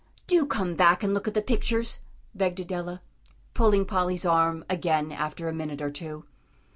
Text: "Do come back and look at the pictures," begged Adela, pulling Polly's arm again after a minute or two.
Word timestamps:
"Do 0.25 0.47
come 0.47 0.73
back 0.73 1.03
and 1.03 1.13
look 1.13 1.27
at 1.27 1.35
the 1.35 1.43
pictures," 1.43 1.99
begged 2.33 2.59
Adela, 2.59 3.03
pulling 3.53 3.85
Polly's 3.85 4.25
arm 4.25 4.65
again 4.67 5.11
after 5.11 5.47
a 5.47 5.53
minute 5.53 5.79
or 5.79 5.91
two. 5.91 6.25